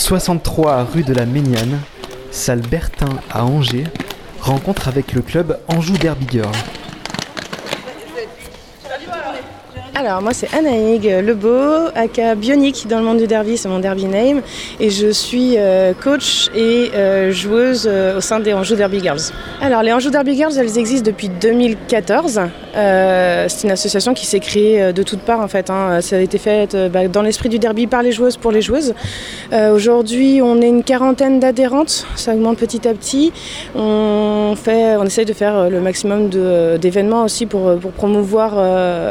[0.00, 1.78] 63 rue de la Méniane,
[2.30, 3.84] salle Bertin à Angers,
[4.40, 6.50] rencontre avec le club Anjou Derby Girl.
[9.94, 14.06] Alors moi c'est Anaïg Lebeau, aka Bionic dans le monde du derby, c'est mon derby
[14.06, 14.40] name.
[14.80, 19.20] Et je suis euh, coach et euh, joueuse euh, au sein des Anjou Derby Girls.
[19.60, 22.40] Alors les Anjou Derby Girls elles existent depuis 2014.
[22.74, 25.70] C'est une association qui s'est créée de toutes parts en fait.
[25.70, 26.00] Hein.
[26.00, 28.94] Ça a été fait bah, dans l'esprit du derby par les joueuses pour les joueuses.
[29.52, 33.32] Aujourd'hui on est une quarantaine d'adhérentes, ça augmente petit à petit.
[33.74, 36.28] On, fait, on essaye de faire le maximum
[36.78, 38.56] d'événements aussi pour, promouvoir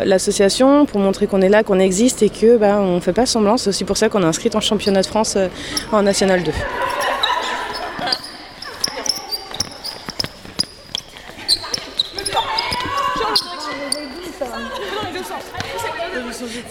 [0.05, 3.25] l'association pour montrer qu'on est là, qu'on existe et que bah, on ne fait pas
[3.25, 3.57] semblant.
[3.57, 5.47] C'est aussi pour ça qu'on est inscrit en championnat de France euh,
[5.91, 6.51] en National 2.
[15.19, 15.68] ました。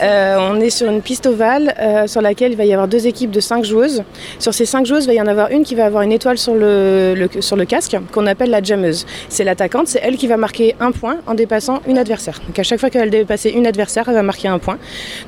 [0.02, 3.06] Euh, on est sur une piste ovale euh, sur laquelle il va y avoir deux
[3.06, 4.02] équipes de cinq joueuses.
[4.39, 6.39] Sur ces cinq joueuses, il va y en avoir une qui va avoir une étoile
[6.39, 7.28] sur le,
[7.69, 9.06] casque qu'on appelle la jammeuse.
[9.28, 12.41] C'est l'attaquante, c'est elle qui va marquer un point en dépassant une adversaire.
[12.47, 14.78] Donc à chaque fois qu'elle dépasse une adversaire, elle va marquer un point.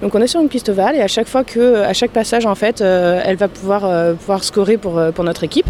[0.02, 2.46] Donc on est sur une piste ovale et à chaque fois que, à chaque passage
[2.46, 5.66] en fait, euh, elle va pouvoir, pouvoir scorer pour, pour notre équipe.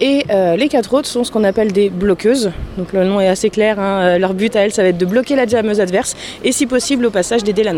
[0.00, 0.24] Et
[0.56, 2.52] les quatre autres sont ce qu'on appelle des bloqueuses.
[2.78, 3.80] Donc le nom est assez clair.
[3.80, 4.18] Hein.
[4.18, 7.06] Leur but à elles, ça va être de bloquer la jammeuse adverse et si possible
[7.06, 7.72] au passage d'aider la.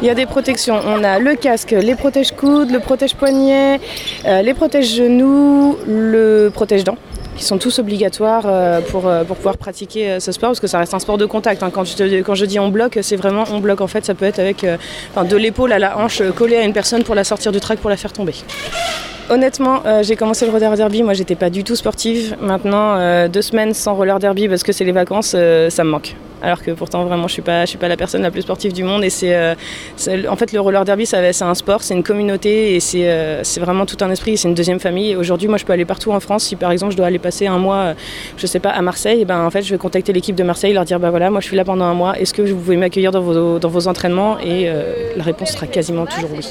[0.00, 0.80] Il y a des protections.
[0.86, 3.80] On a le casque, les protège-coudes, le protège-poignet,
[4.26, 6.96] euh, les protège-genoux, le protège-dents
[7.36, 10.80] qui sont tous obligatoires euh, pour, euh, pour pouvoir pratiquer ce sport parce que ça
[10.80, 11.62] reste un sport de contact.
[11.62, 11.70] Hein.
[11.72, 13.80] Quand, je, quand je dis on bloque, c'est vraiment on bloque.
[13.80, 17.04] En fait, ça peut être avec de l'épaule à la hanche collée à une personne
[17.04, 18.34] pour la sortir du track pour la faire tomber.
[19.30, 21.02] Honnêtement, j'ai commencé le roller derby.
[21.02, 22.36] Moi, j'étais pas du tout sportive.
[22.40, 25.36] Maintenant, deux semaines sans roller derby parce que c'est les vacances,
[25.68, 28.22] ça me manque alors que pourtant vraiment je suis pas je suis pas la personne
[28.22, 29.54] la plus sportive du monde et c'est euh,
[30.28, 33.86] en fait le roller derby c'est un sport c'est une communauté et euh, c'est vraiment
[33.86, 35.16] tout un esprit c'est une deuxième famille.
[35.16, 36.44] Aujourd'hui moi je peux aller partout en France.
[36.44, 37.94] Si par exemple je dois aller passer un mois
[38.36, 40.84] je sais pas à Marseille ben en fait je vais contacter l'équipe de Marseille leur
[40.84, 42.18] dire bah voilà moi je suis là pendant un mois.
[42.18, 44.38] Est-ce que vous pouvez m'accueillir dans vos, dans vos entraînements?
[44.40, 46.46] Et euh, la réponse sera quasiment toujours oui.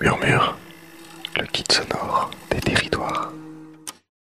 [0.00, 0.56] Murmure
[1.40, 3.32] le kit sonore des territoires.